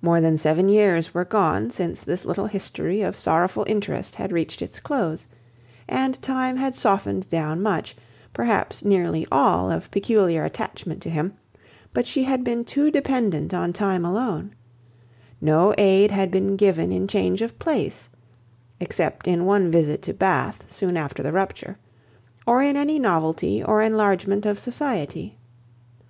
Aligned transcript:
More 0.00 0.22
than 0.22 0.38
seven 0.38 0.66
years 0.70 1.12
were 1.12 1.26
gone 1.26 1.68
since 1.68 2.02
this 2.02 2.24
little 2.24 2.46
history 2.46 3.02
of 3.02 3.18
sorrowful 3.18 3.66
interest 3.68 4.14
had 4.14 4.32
reached 4.32 4.62
its 4.62 4.80
close; 4.80 5.26
and 5.86 6.18
time 6.22 6.56
had 6.56 6.74
softened 6.74 7.28
down 7.28 7.60
much, 7.60 7.94
perhaps 8.32 8.82
nearly 8.82 9.26
all 9.30 9.70
of 9.70 9.90
peculiar 9.90 10.42
attachment 10.42 11.02
to 11.02 11.10
him, 11.10 11.34
but 11.92 12.06
she 12.06 12.22
had 12.22 12.44
been 12.44 12.64
too 12.64 12.90
dependent 12.90 13.52
on 13.52 13.74
time 13.74 14.06
alone; 14.06 14.52
no 15.38 15.74
aid 15.76 16.10
had 16.10 16.30
been 16.30 16.56
given 16.56 16.90
in 16.90 17.06
change 17.06 17.42
of 17.42 17.58
place 17.58 18.08
(except 18.80 19.28
in 19.28 19.44
one 19.44 19.70
visit 19.70 20.00
to 20.00 20.14
Bath 20.14 20.64
soon 20.66 20.96
after 20.96 21.22
the 21.22 21.30
rupture), 21.30 21.76
or 22.46 22.62
in 22.62 22.74
any 22.74 22.98
novelty 22.98 23.62
or 23.62 23.82
enlargement 23.82 24.46
of 24.46 24.58
society. 24.58 25.36